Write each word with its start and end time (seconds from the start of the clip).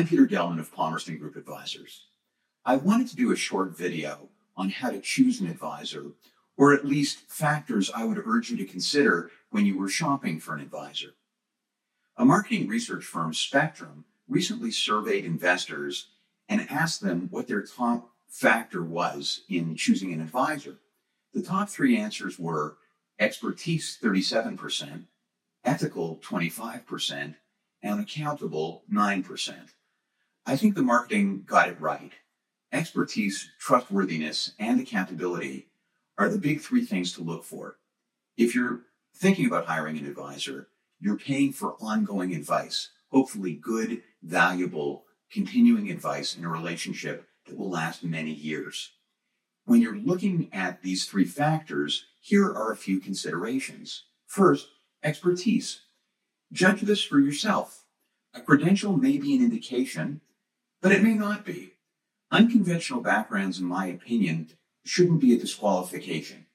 I'm 0.00 0.06
Peter 0.06 0.26
Gelman 0.26 0.58
of 0.58 0.74
Palmerston 0.74 1.18
Group 1.18 1.36
Advisors. 1.36 2.06
I 2.64 2.76
wanted 2.76 3.08
to 3.08 3.16
do 3.16 3.32
a 3.32 3.36
short 3.36 3.76
video 3.76 4.30
on 4.56 4.70
how 4.70 4.88
to 4.88 4.98
choose 4.98 5.42
an 5.42 5.46
advisor, 5.46 6.12
or 6.56 6.72
at 6.72 6.86
least 6.86 7.28
factors 7.28 7.90
I 7.94 8.04
would 8.04 8.16
urge 8.16 8.48
you 8.48 8.56
to 8.56 8.64
consider 8.64 9.30
when 9.50 9.66
you 9.66 9.76
were 9.76 9.90
shopping 9.90 10.40
for 10.40 10.54
an 10.54 10.62
advisor. 10.62 11.08
A 12.16 12.24
marketing 12.24 12.66
research 12.66 13.04
firm, 13.04 13.32
Spectrem, 13.32 14.04
recently 14.26 14.70
surveyed 14.70 15.26
investors 15.26 16.06
and 16.48 16.66
asked 16.70 17.02
them 17.02 17.28
what 17.30 17.46
their 17.46 17.60
top 17.60 18.08
factor 18.26 18.82
was 18.82 19.42
in 19.50 19.76
choosing 19.76 20.14
an 20.14 20.22
advisor. 20.22 20.78
The 21.34 21.42
top 21.42 21.68
three 21.68 21.98
answers 21.98 22.38
were 22.38 22.78
expertise 23.18 23.98
37%, 24.02 25.02
ethical 25.62 26.18
25%, 26.24 27.34
and 27.82 28.00
accountable 28.00 28.84
9%. 28.90 29.56
I 30.50 30.56
think 30.56 30.74
the 30.74 30.82
marketing 30.82 31.44
got 31.46 31.68
it 31.68 31.80
right. 31.80 32.10
Expertise, 32.72 33.50
trustworthiness, 33.60 34.52
and 34.58 34.80
accountability 34.80 35.68
are 36.18 36.28
the 36.28 36.40
big 36.40 36.60
three 36.60 36.84
things 36.84 37.12
to 37.12 37.22
look 37.22 37.44
for. 37.44 37.76
If 38.36 38.52
you're 38.52 38.80
thinking 39.14 39.46
about 39.46 39.66
hiring 39.66 39.96
an 39.96 40.06
advisor, 40.08 40.66
you're 40.98 41.16
paying 41.16 41.52
for 41.52 41.76
ongoing 41.80 42.34
advice, 42.34 42.90
hopefully 43.12 43.52
good, 43.52 44.02
valuable, 44.24 45.04
continuing 45.30 45.88
advice 45.88 46.36
in 46.36 46.44
a 46.44 46.48
relationship 46.48 47.28
that 47.46 47.56
will 47.56 47.70
last 47.70 48.02
many 48.02 48.32
years. 48.32 48.90
When 49.66 49.80
you're 49.80 49.98
looking 49.98 50.48
at 50.52 50.82
these 50.82 51.04
three 51.04 51.26
factors, 51.26 52.06
here 52.20 52.46
are 52.46 52.72
a 52.72 52.76
few 52.76 52.98
considerations. 52.98 54.06
First, 54.26 54.66
expertise. 55.04 55.82
Judge 56.50 56.80
this 56.80 57.04
for 57.04 57.20
yourself. 57.20 57.84
A 58.34 58.40
credential 58.40 58.96
may 58.96 59.16
be 59.16 59.36
an 59.36 59.44
indication 59.44 60.22
but 60.80 60.92
it 60.92 61.02
may 61.02 61.14
not 61.14 61.44
be. 61.44 61.74
Unconventional 62.30 63.00
backgrounds, 63.00 63.58
in 63.58 63.64
my 63.66 63.86
opinion, 63.86 64.50
shouldn't 64.84 65.20
be 65.20 65.34
a 65.34 65.38
disqualification. 65.38 66.46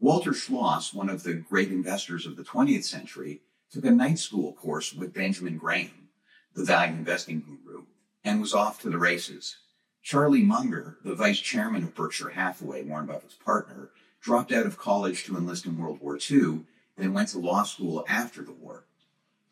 Walter 0.00 0.32
Schloss, 0.32 0.92
one 0.92 1.08
of 1.08 1.22
the 1.22 1.34
great 1.34 1.70
investors 1.70 2.26
of 2.26 2.36
the 2.36 2.42
20th 2.42 2.84
century, 2.84 3.42
took 3.70 3.84
a 3.84 3.90
night 3.90 4.18
school 4.18 4.52
course 4.52 4.92
with 4.92 5.14
Benjamin 5.14 5.58
Graham, 5.58 6.08
the 6.54 6.64
value 6.64 6.94
investing 6.94 7.40
guru, 7.40 7.84
and 8.24 8.40
was 8.40 8.52
off 8.52 8.80
to 8.80 8.90
the 8.90 8.98
races. 8.98 9.56
Charlie 10.02 10.42
Munger, 10.42 10.98
the 11.04 11.14
vice 11.14 11.38
chairman 11.38 11.84
of 11.84 11.94
Berkshire 11.94 12.30
Hathaway, 12.30 12.82
Warren 12.82 13.06
Buffett's 13.06 13.36
partner, 13.36 13.90
dropped 14.20 14.50
out 14.50 14.66
of 14.66 14.76
college 14.78 15.24
to 15.24 15.36
enlist 15.36 15.66
in 15.66 15.78
World 15.78 16.00
War 16.00 16.18
II, 16.18 16.62
then 16.96 17.12
went 17.12 17.28
to 17.28 17.38
law 17.38 17.62
school 17.62 18.04
after 18.08 18.42
the 18.42 18.52
war. 18.52 18.84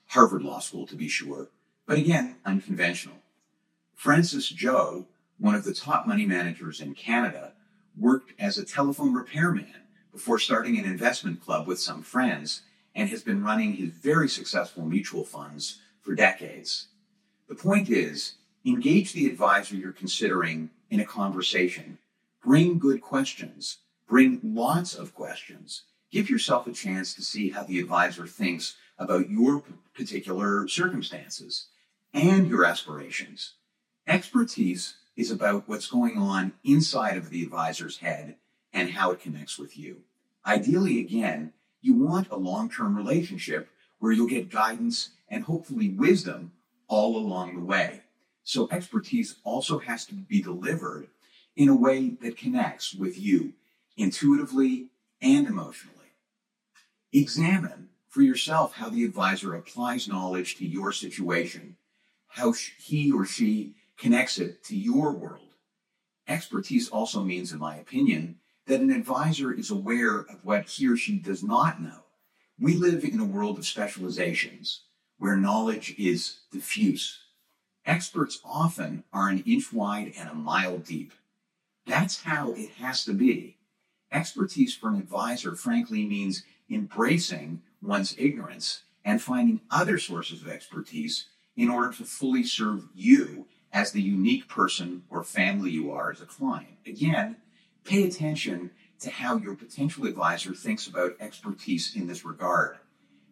Harvard 0.08 0.42
Law 0.42 0.58
School, 0.58 0.86
to 0.88 0.96
be 0.96 1.08
sure, 1.08 1.48
but 1.86 1.98
again, 1.98 2.36
unconventional. 2.44 3.19
Francis 4.00 4.46
Chou, 4.46 5.04
one 5.38 5.54
of 5.54 5.64
the 5.64 5.74
top 5.74 6.06
money 6.06 6.24
managers 6.24 6.80
in 6.80 6.94
Canada, 6.94 7.52
worked 7.94 8.32
as 8.40 8.56
a 8.56 8.64
telephone 8.64 9.12
repairman 9.12 9.74
before 10.10 10.38
starting 10.38 10.78
an 10.78 10.86
investment 10.86 11.44
club 11.44 11.66
with 11.66 11.78
some 11.78 12.00
friends 12.00 12.62
and 12.94 13.10
has 13.10 13.22
been 13.22 13.44
running 13.44 13.74
his 13.74 13.90
very 13.90 14.26
successful 14.26 14.86
mutual 14.86 15.22
funds 15.22 15.82
for 16.00 16.14
decades. 16.14 16.86
The 17.46 17.54
point 17.54 17.90
is, 17.90 18.36
engage 18.64 19.12
the 19.12 19.26
advisor 19.26 19.76
you're 19.76 19.92
considering 19.92 20.70
in 20.88 21.00
a 21.00 21.04
conversation. 21.04 21.98
Bring 22.42 22.78
good 22.78 23.02
questions. 23.02 23.80
Bring 24.08 24.40
lots 24.42 24.94
of 24.94 25.14
questions. 25.14 25.82
Give 26.10 26.30
yourself 26.30 26.66
a 26.66 26.72
chance 26.72 27.12
to 27.12 27.22
see 27.22 27.50
how 27.50 27.64
the 27.64 27.78
advisor 27.78 28.26
thinks 28.26 28.76
about 28.98 29.28
your 29.28 29.62
particular 29.92 30.66
circumstances 30.68 31.66
and 32.14 32.48
your 32.48 32.64
aspirations. 32.64 33.56
Expertise 34.10 34.96
is 35.16 35.30
about 35.30 35.68
what's 35.68 35.86
going 35.86 36.18
on 36.18 36.52
inside 36.64 37.16
of 37.16 37.30
the 37.30 37.44
advisor's 37.44 37.98
head 37.98 38.34
and 38.72 38.90
how 38.90 39.12
it 39.12 39.20
connects 39.20 39.56
with 39.56 39.78
you. 39.78 39.98
Ideally, 40.44 40.98
again, 40.98 41.52
you 41.80 41.94
want 41.94 42.28
a 42.28 42.36
long 42.36 42.68
term 42.68 42.96
relationship 42.96 43.68
where 44.00 44.10
you'll 44.10 44.26
get 44.26 44.50
guidance 44.50 45.10
and 45.28 45.44
hopefully 45.44 45.90
wisdom 45.90 46.50
all 46.88 47.16
along 47.16 47.54
the 47.54 47.64
way. 47.64 48.02
So, 48.42 48.68
expertise 48.72 49.36
also 49.44 49.78
has 49.78 50.04
to 50.06 50.14
be 50.14 50.42
delivered 50.42 51.06
in 51.54 51.68
a 51.68 51.76
way 51.76 52.16
that 52.20 52.36
connects 52.36 52.92
with 52.92 53.16
you 53.16 53.52
intuitively 53.96 54.88
and 55.22 55.46
emotionally. 55.46 55.94
Examine 57.12 57.90
for 58.08 58.22
yourself 58.22 58.74
how 58.74 58.88
the 58.88 59.04
advisor 59.04 59.54
applies 59.54 60.08
knowledge 60.08 60.56
to 60.56 60.66
your 60.66 60.90
situation, 60.90 61.76
how 62.26 62.52
he 62.52 63.12
or 63.12 63.24
she 63.24 63.76
connects 64.00 64.38
it 64.38 64.64
to 64.64 64.76
your 64.76 65.12
world. 65.12 65.54
Expertise 66.26 66.88
also 66.88 67.22
means, 67.22 67.52
in 67.52 67.58
my 67.58 67.76
opinion, 67.76 68.36
that 68.66 68.80
an 68.80 68.90
advisor 68.90 69.52
is 69.52 69.70
aware 69.70 70.20
of 70.20 70.44
what 70.44 70.68
he 70.68 70.88
or 70.88 70.96
she 70.96 71.18
does 71.18 71.42
not 71.42 71.82
know. 71.82 72.04
We 72.58 72.74
live 72.74 73.04
in 73.04 73.20
a 73.20 73.24
world 73.24 73.58
of 73.58 73.66
specializations 73.66 74.82
where 75.18 75.36
knowledge 75.36 75.94
is 75.98 76.40
diffuse. 76.50 77.18
Experts 77.84 78.40
often 78.44 79.04
are 79.12 79.28
an 79.28 79.42
inch 79.46 79.72
wide 79.72 80.12
and 80.18 80.30
a 80.30 80.34
mile 80.34 80.78
deep. 80.78 81.12
That's 81.86 82.22
how 82.22 82.52
it 82.52 82.70
has 82.78 83.04
to 83.04 83.12
be. 83.12 83.56
Expertise 84.12 84.74
for 84.74 84.88
an 84.88 84.96
advisor, 84.96 85.54
frankly, 85.54 86.06
means 86.06 86.42
embracing 86.70 87.62
one's 87.82 88.14
ignorance 88.18 88.82
and 89.04 89.20
finding 89.20 89.60
other 89.70 89.98
sources 89.98 90.42
of 90.42 90.48
expertise 90.48 91.26
in 91.56 91.68
order 91.68 91.92
to 91.92 92.04
fully 92.04 92.44
serve 92.44 92.84
you 92.94 93.46
as 93.72 93.92
the 93.92 94.02
unique 94.02 94.48
person 94.48 95.02
or 95.10 95.22
family 95.22 95.70
you 95.70 95.90
are 95.90 96.10
as 96.10 96.20
a 96.20 96.26
client. 96.26 96.78
Again, 96.86 97.36
pay 97.84 98.04
attention 98.04 98.70
to 99.00 99.10
how 99.10 99.36
your 99.36 99.54
potential 99.54 100.06
advisor 100.06 100.54
thinks 100.54 100.86
about 100.86 101.16
expertise 101.20 101.94
in 101.94 102.06
this 102.06 102.24
regard. 102.24 102.78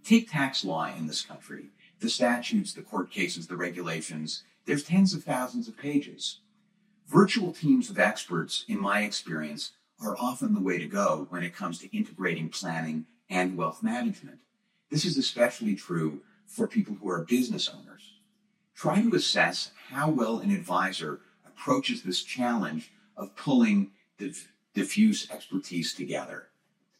Take 0.04 0.30
tax 0.30 0.64
law 0.64 0.86
in 0.86 1.06
this 1.06 1.22
country, 1.22 1.66
the 2.00 2.08
statutes, 2.08 2.72
the 2.72 2.82
court 2.82 3.10
cases, 3.10 3.46
the 3.46 3.56
regulations. 3.56 4.44
There's 4.64 4.84
tens 4.84 5.12
of 5.12 5.24
thousands 5.24 5.68
of 5.68 5.76
pages. 5.76 6.40
Virtual 7.06 7.52
teams 7.52 7.90
of 7.90 7.98
experts, 7.98 8.64
in 8.68 8.80
my 8.80 9.02
experience, 9.02 9.72
are 10.00 10.16
often 10.18 10.54
the 10.54 10.60
way 10.60 10.78
to 10.78 10.86
go 10.86 11.26
when 11.30 11.42
it 11.42 11.54
comes 11.54 11.78
to 11.78 11.96
integrating 11.96 12.48
planning 12.48 13.06
and 13.28 13.56
wealth 13.56 13.82
management. 13.82 14.40
This 14.90 15.04
is 15.04 15.18
especially 15.18 15.74
true 15.74 16.20
for 16.46 16.66
people 16.66 16.96
who 17.00 17.10
are 17.10 17.24
business 17.24 17.68
owners. 17.68 18.17
Try 18.78 19.02
to 19.02 19.16
assess 19.16 19.72
how 19.90 20.08
well 20.08 20.38
an 20.38 20.52
advisor 20.52 21.20
approaches 21.44 22.04
this 22.04 22.22
challenge 22.22 22.92
of 23.16 23.34
pulling 23.34 23.90
dif- 24.18 24.52
diffuse 24.72 25.28
expertise 25.32 25.92
together. 25.92 26.50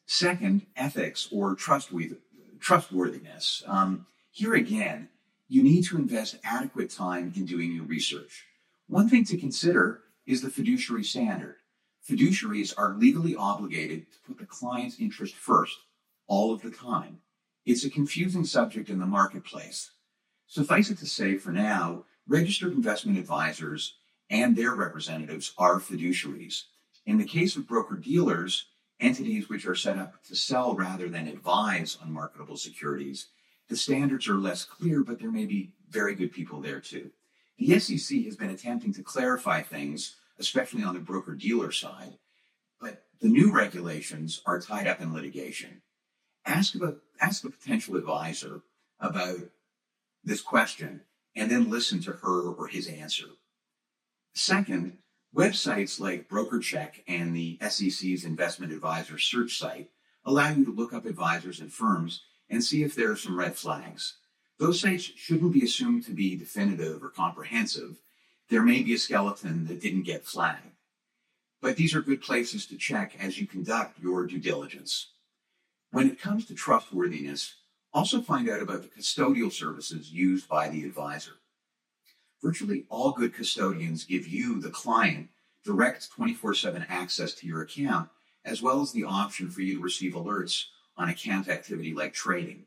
Second, 0.04 0.66
ethics 0.74 1.28
or 1.30 1.54
trustworthiness. 1.54 3.62
Um, 3.64 4.06
here 4.32 4.54
again, 4.54 5.08
you 5.46 5.62
need 5.62 5.84
to 5.84 5.96
invest 5.96 6.40
adequate 6.42 6.90
time 6.90 7.32
in 7.36 7.46
doing 7.46 7.72
your 7.72 7.84
research. 7.84 8.46
One 8.88 9.08
thing 9.08 9.24
to 9.26 9.38
consider 9.38 10.00
is 10.26 10.42
the 10.42 10.50
fiduciary 10.50 11.04
standard. 11.04 11.58
Fiduciaries 12.04 12.74
are 12.76 12.96
legally 12.96 13.36
obligated 13.36 14.10
to 14.10 14.18
put 14.26 14.38
the 14.38 14.46
client's 14.46 14.98
interest 14.98 15.36
first 15.36 15.76
all 16.26 16.52
of 16.52 16.60
the 16.60 16.72
time. 16.72 17.20
It's 17.64 17.84
a 17.84 17.90
confusing 17.90 18.44
subject 18.44 18.90
in 18.90 18.98
the 18.98 19.06
marketplace. 19.06 19.92
Suffice 20.48 20.88
it 20.88 20.98
to 20.98 21.06
say, 21.06 21.36
for 21.36 21.53
now, 21.53 22.04
registered 22.26 22.72
investment 22.72 23.19
advisors 23.19 23.94
and 24.31 24.56
their 24.56 24.75
representatives 24.75 25.53
are 25.59 25.78
fiduciaries. 25.78 26.64
In 27.04 27.19
the 27.19 27.25
case 27.25 27.54
of 27.56 27.69
broker 27.69 27.97
dealers, 27.97 28.66
entities 28.98 29.48
which 29.48 29.66
are 29.66 29.75
set 29.75 29.98
up 29.98 30.25
to 30.25 30.34
sell 30.34 30.75
rather 30.75 31.08
than 31.08 31.28
advise 31.28 31.99
on 32.02 32.12
marketable 32.12 32.56
securities, 32.56 33.28
the 33.69 33.76
standards 33.76 34.26
are 34.26 34.37
less 34.37 34.64
clear, 34.64 35.05
but 35.05 35.19
there 35.19 35.31
may 35.31 35.44
be 35.44 35.72
very 35.90 36.14
good 36.14 36.32
people 36.32 36.62
there 36.62 36.81
too. 36.81 37.11
The 37.58 37.78
SEC 37.78 38.25
has 38.25 38.37
been 38.37 38.50
attempting 38.50 38.94
to 38.94 39.02
clarify 39.02 39.62
things, 39.62 40.17
especially 40.38 40.82
on 40.82 40.94
the 40.94 41.00
broker 41.00 41.34
dealer 41.34 41.72
side, 41.72 42.17
but 42.81 43.02
the 43.20 43.28
new 43.28 43.52
regulations 43.52 44.40
are 44.46 44.61
tied 44.61 44.87
up 44.87 45.02
in 45.02 45.12
litigation. 45.12 45.82
Ask 46.46 46.75
about 46.75 46.99
ask 47.20 47.44
a 47.44 47.50
potential 47.50 47.96
advisor 47.96 48.62
about 49.00 49.40
this 50.28 50.40
question 50.42 51.00
and 51.34 51.50
then 51.50 51.70
listen 51.70 52.00
to 52.02 52.12
her 52.12 52.52
or 52.52 52.69
his 52.69 52.86
answer. 52.86 53.26
Second, 54.34 54.98
websites 55.34 55.98
like 55.98 56.28
BrokerCheck 56.28 57.02
and 57.08 57.34
the 57.34 57.58
SEC's 57.69 58.25
investment 58.25 58.72
advisor 58.72 59.19
search 59.19 59.58
site 59.58 59.90
allow 60.25 60.50
you 60.50 60.64
to 60.64 60.75
look 60.75 60.92
up 60.92 61.06
advisors 61.06 61.60
and 61.60 61.72
firms 61.72 62.22
and 62.50 62.62
see 62.62 62.82
if 62.82 62.94
there 62.94 63.10
are 63.10 63.16
some 63.16 63.38
red 63.38 63.56
flags. 63.56 64.19
Those 64.58 64.80
sites 64.80 65.04
shouldn't 65.04 65.52
be 65.52 65.64
assumed 65.64 66.04
to 66.06 66.12
be 66.12 66.36
definitive 66.36 67.02
or 67.02 67.10
comprehensive. 67.10 68.00
There 68.48 68.62
may 68.62 68.82
be 68.82 68.94
a 68.94 68.98
skeleton 68.98 69.66
that 69.66 69.81
didn't 69.81 70.02
get 70.02 70.24
flagged. 70.24 70.72
But 71.60 71.76
these 71.76 71.94
are 71.94 72.00
good 72.02 72.22
places 72.22 72.66
to 72.66 72.76
check 72.76 73.16
as 73.19 73.40
you 73.40 73.46
conduct 73.46 74.00
your 74.00 74.26
due 74.26 74.38
diligence. 74.38 75.12
When 75.90 76.08
it 76.08 76.20
comes 76.20 76.46
to 76.46 76.54
trustworthiness, 76.54 77.54
also 77.93 78.20
find 78.20 78.49
out 78.49 78.62
about 78.62 78.82
the 78.82 78.88
custodial 78.88 79.52
services 79.52 80.12
used 80.12 80.49
by 80.49 80.69
the 80.69 80.85
advisor. 80.85 81.32
Virtually 82.43 82.85
all 82.88 83.12
good 83.12 83.35
custodians 83.35 84.05
give 84.05 84.26
you, 84.26 84.61
the 84.61 84.70
client, 84.70 85.29
direct 85.64 86.11
24 86.11 86.55
7 86.55 86.87
access 86.88 87.35
to 87.35 87.46
your 87.46 87.62
account, 87.62 88.08
as 88.44 88.62
well 88.62 88.81
as 88.81 88.93
the 88.93 89.05
option 89.05 89.50
for 89.50 89.61
you 89.61 89.76
to 89.76 89.82
receive 89.82 90.12
alerts 90.12 90.67
on 90.96 91.08
account 91.08 91.49
activity 91.49 91.94
like 91.94 92.12
trading. 92.12 92.64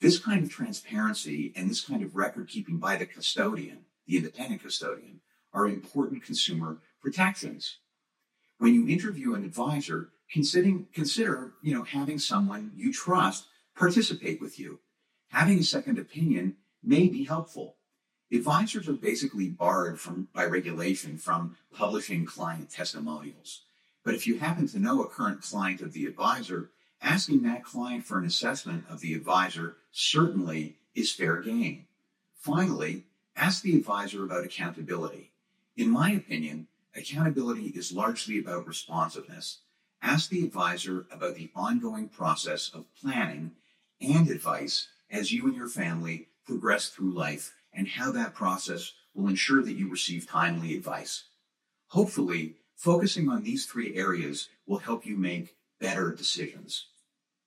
This 0.00 0.18
kind 0.18 0.42
of 0.42 0.50
transparency 0.50 1.52
and 1.56 1.70
this 1.70 1.80
kind 1.80 2.02
of 2.02 2.16
record 2.16 2.48
keeping 2.48 2.78
by 2.78 2.96
the 2.96 3.06
custodian, 3.06 3.84
the 4.06 4.16
independent 4.16 4.62
custodian, 4.62 5.20
are 5.52 5.66
important 5.66 6.22
consumer 6.22 6.78
protections. 7.00 7.78
When 8.58 8.74
you 8.74 8.88
interview 8.88 9.34
an 9.34 9.44
advisor, 9.44 10.10
considering, 10.30 10.86
consider 10.92 11.52
you 11.62 11.74
know, 11.74 11.82
having 11.82 12.18
someone 12.18 12.72
you 12.74 12.92
trust 12.92 13.46
participate 13.76 14.40
with 14.40 14.58
you. 14.58 14.80
Having 15.28 15.58
a 15.58 15.64
second 15.64 15.98
opinion 15.98 16.56
may 16.82 17.08
be 17.08 17.24
helpful. 17.24 17.76
Advisors 18.32 18.88
are 18.88 18.94
basically 18.94 19.48
barred 19.48 20.00
from, 20.00 20.28
by 20.34 20.44
regulation 20.44 21.16
from 21.18 21.56
publishing 21.72 22.24
client 22.24 22.70
testimonials. 22.70 23.62
But 24.02 24.14
if 24.14 24.26
you 24.26 24.38
happen 24.38 24.66
to 24.68 24.78
know 24.78 25.02
a 25.02 25.08
current 25.08 25.42
client 25.42 25.80
of 25.80 25.92
the 25.92 26.06
advisor, 26.06 26.70
asking 27.02 27.42
that 27.42 27.64
client 27.64 28.04
for 28.04 28.18
an 28.18 28.24
assessment 28.24 28.84
of 28.88 29.00
the 29.00 29.14
advisor 29.14 29.76
certainly 29.92 30.76
is 30.94 31.12
fair 31.12 31.40
game. 31.40 31.86
Finally, 32.38 33.04
ask 33.36 33.62
the 33.62 33.76
advisor 33.76 34.24
about 34.24 34.44
accountability. 34.44 35.32
In 35.76 35.90
my 35.90 36.12
opinion, 36.12 36.68
accountability 36.96 37.66
is 37.74 37.92
largely 37.92 38.38
about 38.38 38.66
responsiveness. 38.66 39.58
Ask 40.02 40.30
the 40.30 40.44
advisor 40.44 41.06
about 41.10 41.34
the 41.34 41.50
ongoing 41.54 42.08
process 42.08 42.70
of 42.72 42.86
planning 43.00 43.52
and 44.00 44.28
advice 44.28 44.88
as 45.10 45.32
you 45.32 45.46
and 45.46 45.56
your 45.56 45.68
family 45.68 46.28
progress 46.46 46.88
through 46.88 47.12
life 47.12 47.54
and 47.72 47.88
how 47.88 48.10
that 48.12 48.34
process 48.34 48.92
will 49.14 49.28
ensure 49.28 49.62
that 49.62 49.74
you 49.74 49.90
receive 49.90 50.28
timely 50.28 50.74
advice. 50.74 51.24
Hopefully, 51.88 52.56
focusing 52.74 53.28
on 53.28 53.42
these 53.42 53.66
three 53.66 53.96
areas 53.96 54.48
will 54.66 54.78
help 54.78 55.06
you 55.06 55.16
make 55.16 55.56
better 55.80 56.12
decisions. 56.12 56.86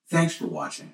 Thanks 0.10 0.36
for 0.36 0.48
watching. 0.48 0.94